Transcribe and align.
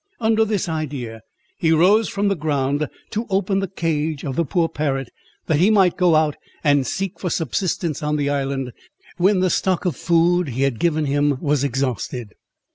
Under 0.19 0.45
this 0.45 0.67
idea, 0.67 1.21
he 1.59 1.71
rose 1.71 2.09
from 2.09 2.27
the 2.27 2.35
ground, 2.35 2.87
to 3.11 3.27
open 3.29 3.59
the 3.59 3.67
cage 3.67 4.23
of 4.25 4.35
the 4.35 4.43
poor 4.43 4.67
parrot, 4.67 5.11
that 5.45 5.59
he 5.59 5.69
might 5.69 5.95
go 5.95 6.15
out 6.15 6.35
and 6.63 6.87
seek 6.87 7.19
for 7.19 7.29
subsistence 7.29 8.01
on 8.01 8.15
the 8.15 8.27
island, 8.27 8.71
when 9.17 9.41
the 9.41 9.51
stock 9.51 9.85
of 9.85 9.95
food 9.95 10.47
be 10.47 10.53
had 10.61 10.79
given 10.79 11.05
him 11.05 11.37
was 11.39 11.63
exhausted. 11.63 12.33